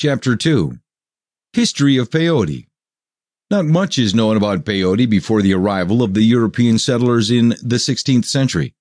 [0.00, 0.78] Chapter 2
[1.52, 2.64] History of Peyote
[3.50, 7.76] Not much is known about peyote before the arrival of the European settlers in the
[7.76, 8.74] 16th century.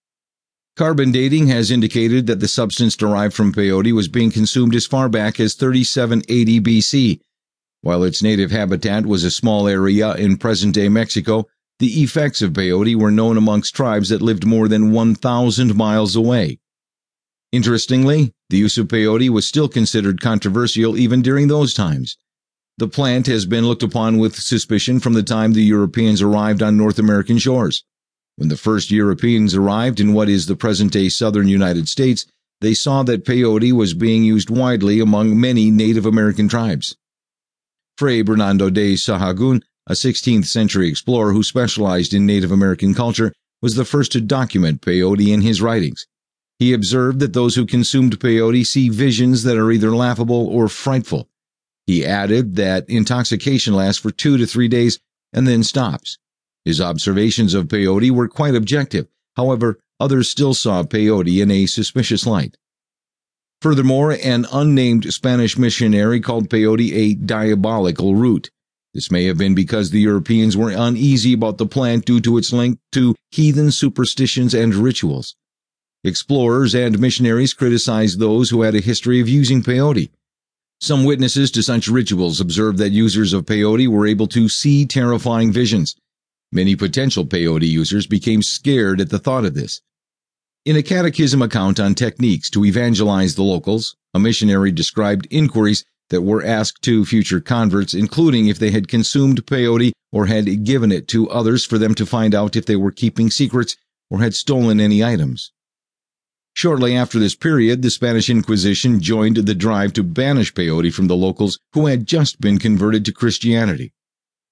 [0.77, 5.09] Carbon dating has indicated that the substance derived from peyote was being consumed as far
[5.09, 7.20] back as 3780 BC.
[7.81, 11.47] While its native habitat was a small area in present-day Mexico,
[11.79, 16.59] the effects of peyote were known amongst tribes that lived more than 1,000 miles away.
[17.51, 22.18] Interestingly, the use of peyote was still considered controversial even during those times.
[22.77, 26.77] The plant has been looked upon with suspicion from the time the Europeans arrived on
[26.77, 27.84] North American shores.
[28.38, 32.25] When the first Europeans arrived in what is the present-day southern United States,
[32.62, 36.95] they saw that peyote was being used widely among many Native American tribes.
[37.97, 43.75] Fray Bernardo de Sahagun, a 16th century explorer who specialized in Native American culture, was
[43.75, 46.08] the first to document peyote in his writings.
[46.59, 51.30] He observed that those who consumed peyote see visions that are either laughable or frightful.
[51.88, 55.00] He added that intoxication lasts for two to three days
[55.31, 56.17] and then stops.
[56.66, 59.08] His observations of peyote were quite objective.
[59.38, 62.58] However, others still saw peyote in a suspicious light.
[63.61, 68.50] Furthermore, an unnamed Spanish missionary called peyote a diabolical root.
[68.94, 72.52] This may have been because the Europeans were uneasy about the plant due to its
[72.52, 75.36] link to heathen superstitions and rituals.
[76.02, 80.09] Explorers and missionaries criticized those who had a history of using peyote.
[80.80, 85.52] Some witnesses to such rituals observed that users of peyote were able to see terrifying
[85.52, 85.97] visions.
[86.53, 89.81] Many potential peyote users became scared at the thought of this.
[90.64, 96.22] In a catechism account on techniques to evangelize the locals, a missionary described inquiries that
[96.22, 101.09] were asked to future converts, including if they had consumed peyote or had given it
[101.09, 103.75] to others for them to find out if they were keeping secrets
[104.09, 105.52] or had stolen any items.
[106.61, 111.15] Shortly after this period, the Spanish Inquisition joined the drive to banish peyote from the
[111.15, 113.93] locals who had just been converted to Christianity.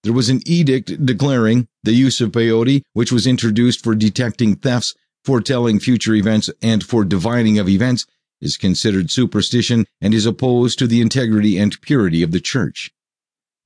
[0.03, 4.95] There was an edict declaring the use of peyote, which was introduced for detecting thefts,
[5.25, 8.05] foretelling future events, and for divining of events,
[8.39, 12.89] is considered superstition and is opposed to the integrity and purity of the Church.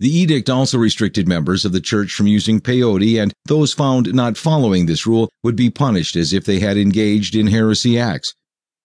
[0.01, 4.35] The edict also restricted members of the church from using peyote, and those found not
[4.35, 8.33] following this rule would be punished as if they had engaged in heresy acts.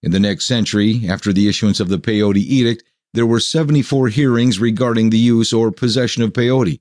[0.02, 2.84] In the next century, after the issuance of the peyote edict,
[3.14, 6.80] there were 74 hearings regarding the use or possession of peyote.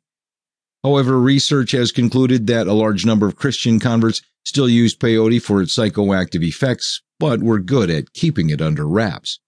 [0.84, 5.62] However, research has concluded that a large number of Christian converts still used peyote for
[5.62, 9.40] its psychoactive effects, but were good at keeping it under wraps.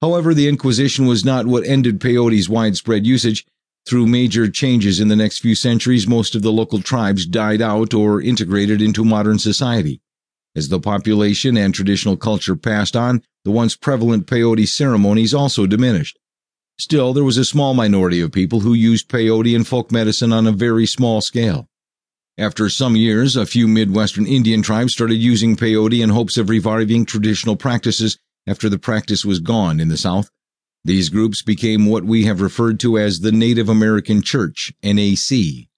[0.00, 3.44] However, the Inquisition was not what ended peyote's widespread usage.
[3.88, 7.94] Through major changes in the next few centuries, most of the local tribes died out
[7.94, 10.02] or integrated into modern society.
[10.54, 16.18] As the population and traditional culture passed on, the once prevalent peyote ceremonies also diminished.
[16.78, 20.46] Still, there was a small minority of people who used peyote in folk medicine on
[20.46, 21.66] a very small scale.
[22.36, 27.06] After some years, a few Midwestern Indian tribes started using peyote in hopes of reviving
[27.06, 30.30] traditional practices after the practice was gone in the South.
[30.88, 35.68] These groups became what we have referred to as the Native American Church, NAC.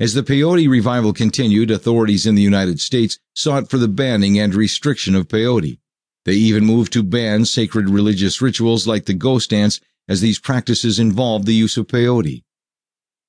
[0.00, 4.54] As the peyote revival continued, authorities in the United States sought for the banning and
[4.54, 5.80] restriction of peyote.
[6.24, 10.98] They even moved to ban sacred religious rituals like the ghost dance, as these practices
[10.98, 12.42] involved the use of peyote.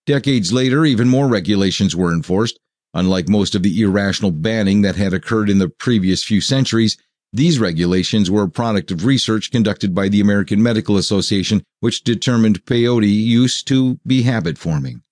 [0.06, 2.62] Decades later, even more regulations were enforced.
[2.94, 6.96] Unlike most of the irrational banning that had occurred in the previous few centuries,
[7.31, 12.66] these regulations were a product of research conducted by the American Medical Association, which determined
[12.66, 15.03] peyote use to be habit forming.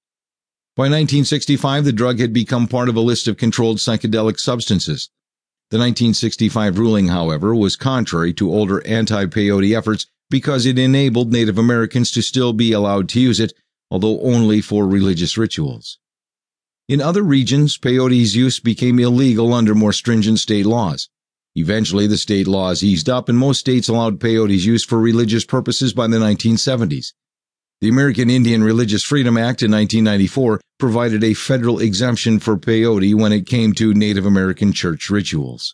[0.76, 5.10] By 1965, the drug had become part of a list of controlled psychedelic substances.
[5.70, 12.12] The 1965 ruling, however, was contrary to older anti-peyote efforts because it enabled Native Americans
[12.12, 13.54] to still be allowed to use it,
[13.92, 16.00] although only for religious rituals.
[16.88, 21.10] In other regions, peyote's use became illegal under more stringent state laws.
[21.58, 25.92] Eventually, the state laws eased up and most states allowed peyote's use for religious purposes
[25.92, 27.14] by the 1970s.
[27.82, 33.32] The American Indian Religious Freedom Act in 1994 provided a federal exemption for peyote when
[33.32, 35.74] it came to Native American church rituals.